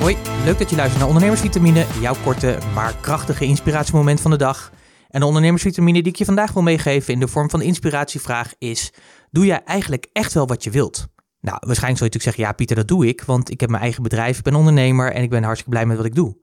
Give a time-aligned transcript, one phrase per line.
[0.00, 4.72] Hoi, leuk dat je luistert naar Ondernemersvitamine, jouw korte maar krachtige inspiratiemoment van de dag.
[5.08, 8.52] En de ondernemersvitamine die ik je vandaag wil meegeven in de vorm van de inspiratievraag
[8.58, 8.92] is:
[9.30, 11.06] Doe jij eigenlijk echt wel wat je wilt?
[11.40, 13.82] Nou, waarschijnlijk zal je natuurlijk zeggen: Ja, Pieter, dat doe ik, want ik heb mijn
[13.82, 16.36] eigen bedrijf, ik ben ondernemer en ik ben hartstikke blij met wat ik doe.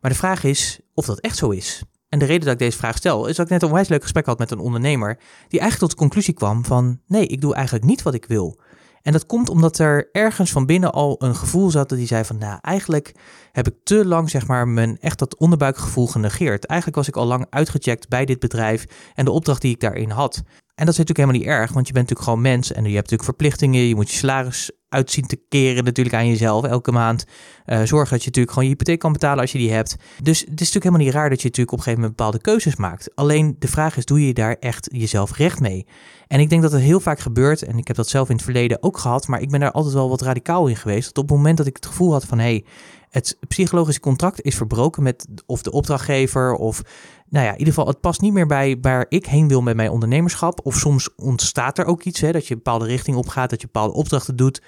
[0.00, 1.82] Maar de vraag is of dat echt zo is.
[2.08, 4.02] En de reden dat ik deze vraag stel, is dat ik net een onwijs leuk
[4.02, 5.18] gesprek had met een ondernemer,
[5.48, 8.60] die eigenlijk tot de conclusie kwam van: Nee, ik doe eigenlijk niet wat ik wil.
[9.06, 12.24] En dat komt omdat er ergens van binnen al een gevoel zat dat hij zei
[12.24, 13.14] van, nou, eigenlijk
[13.52, 16.64] heb ik te lang, zeg maar, mijn echt dat onderbuikgevoel genegeerd.
[16.64, 20.10] Eigenlijk was ik al lang uitgecheckt bij dit bedrijf en de opdracht die ik daarin
[20.10, 20.36] had.
[20.74, 22.94] En dat is natuurlijk helemaal niet erg, want je bent natuurlijk gewoon mens en je
[22.94, 23.80] hebt natuurlijk verplichtingen.
[23.80, 27.24] Je moet je salaris uitzien te keren natuurlijk aan jezelf elke maand.
[27.66, 29.96] Uh, zorg dat je natuurlijk gewoon je hypotheek kan betalen als je die hebt.
[30.22, 32.40] Dus het is natuurlijk helemaal niet raar dat je natuurlijk op een gegeven moment bepaalde
[32.40, 33.14] keuzes maakt.
[33.14, 35.86] Alleen de vraag is, doe je daar echt jezelf recht mee?
[36.26, 38.44] En ik denk dat het heel vaak gebeurt, en ik heb dat zelf in het
[38.44, 41.06] verleden ook gehad, maar ik ben daar altijd wel wat radicaal in geweest.
[41.06, 42.64] Dat op het moment dat ik het gevoel had van, hé, hey,
[43.10, 46.82] het psychologische contract is verbroken met of de opdrachtgever of
[47.28, 49.76] nou ja, in ieder geval, het past niet meer bij waar ik heen wil met
[49.76, 50.60] mijn ondernemerschap.
[50.62, 53.60] Of soms ontstaat er ook iets, hè, dat je een bepaalde richting op gaat, dat
[53.60, 54.62] je bepaalde opdrachten doet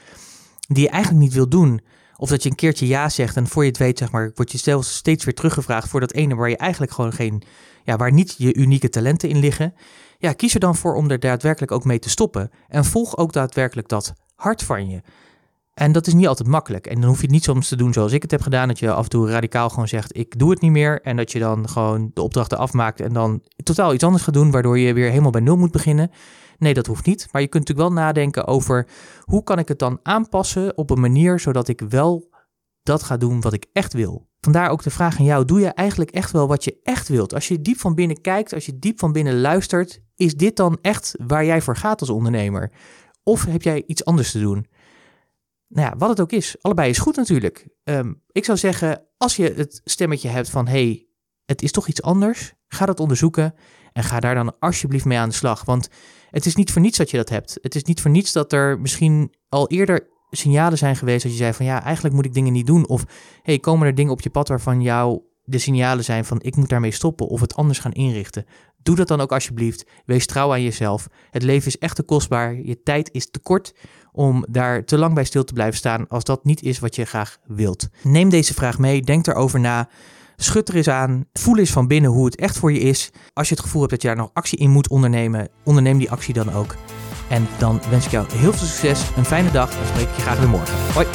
[0.68, 1.80] die je eigenlijk niet wil doen.
[2.16, 4.52] Of dat je een keertje ja zegt en voor je het weet, zeg maar, word
[4.52, 7.42] je zelfs steeds weer teruggevraagd voor dat ene waar je eigenlijk gewoon geen,
[7.84, 9.74] ja, waar niet je unieke talenten in liggen.
[10.18, 12.50] Ja, kies er dan voor om er daadwerkelijk ook mee te stoppen.
[12.68, 15.00] En volg ook daadwerkelijk dat hart van je.
[15.78, 16.86] En dat is niet altijd makkelijk.
[16.86, 18.68] En dan hoef je het niet soms te doen zoals ik het heb gedaan.
[18.68, 21.00] Dat je af en toe radicaal gewoon zegt: Ik doe het niet meer.
[21.02, 23.00] En dat je dan gewoon de opdrachten afmaakt.
[23.00, 24.50] En dan totaal iets anders gaat doen.
[24.50, 26.10] Waardoor je weer helemaal bij nul moet beginnen.
[26.58, 27.28] Nee, dat hoeft niet.
[27.32, 28.88] Maar je kunt natuurlijk wel nadenken over
[29.20, 32.28] hoe kan ik het dan aanpassen op een manier zodat ik wel
[32.82, 34.28] dat ga doen wat ik echt wil.
[34.40, 37.34] Vandaar ook de vraag aan jou: doe je eigenlijk echt wel wat je echt wilt?
[37.34, 40.78] Als je diep van binnen kijkt, als je diep van binnen luistert, is dit dan
[40.82, 42.72] echt waar jij voor gaat als ondernemer?
[43.22, 44.66] Of heb jij iets anders te doen?
[45.68, 47.68] Nou ja, wat het ook is, allebei is goed natuurlijk.
[47.84, 51.06] Ehm, ik zou zeggen, als je het stemmetje hebt van hey,
[51.44, 53.54] het is toch iets anders, ga dat onderzoeken
[53.92, 55.64] en ga daar dan alsjeblieft mee aan de slag.
[55.64, 55.88] Want
[56.30, 57.58] het is niet voor niets dat je dat hebt.
[57.62, 61.38] Het is niet voor niets dat er misschien al eerder signalen zijn geweest dat je
[61.38, 62.88] zei van ja, eigenlijk moet ik dingen niet doen.
[62.88, 63.04] Of
[63.42, 66.68] hey, komen er dingen op je pad waarvan jou de signalen zijn van ik moet
[66.68, 68.44] daarmee stoppen of het anders gaan inrichten.
[68.82, 69.86] Doe dat dan ook alsjeblieft.
[70.06, 71.08] Wees trouw aan jezelf.
[71.30, 72.54] Het leven is echt te kostbaar.
[72.54, 73.74] Je tijd is te kort
[74.18, 77.04] om daar te lang bij stil te blijven staan als dat niet is wat je
[77.04, 77.88] graag wilt.
[78.02, 79.88] Neem deze vraag mee, denk erover na.
[80.36, 83.10] Schud er eens aan, voel eens van binnen hoe het echt voor je is.
[83.32, 86.10] Als je het gevoel hebt dat je daar nog actie in moet ondernemen, onderneem die
[86.10, 86.76] actie dan ook.
[87.28, 90.22] En dan wens ik jou heel veel succes, een fijne dag en spreek ik je
[90.22, 90.74] graag weer morgen.
[90.94, 91.06] Hoi!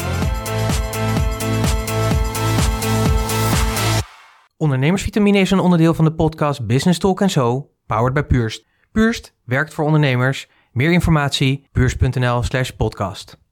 [4.57, 8.65] Ondernemersvitamine is een onderdeel van de podcast Business Talk Zo, powered by Purst.
[8.91, 13.37] Purst werkt voor ondernemers meer informatie, beurs.nl slash podcast.